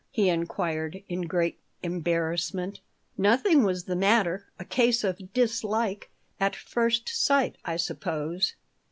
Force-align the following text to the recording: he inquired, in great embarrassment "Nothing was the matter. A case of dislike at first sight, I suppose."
he 0.11 0.29
inquired, 0.29 1.03
in 1.09 1.21
great 1.27 1.59
embarrassment 1.83 2.79
"Nothing 3.19 3.63
was 3.63 3.83
the 3.83 3.95
matter. 3.95 4.47
A 4.57 4.65
case 4.65 5.03
of 5.03 5.31
dislike 5.31 6.09
at 6.39 6.55
first 6.55 7.07
sight, 7.07 7.55
I 7.63 7.77
suppose." 7.77 8.55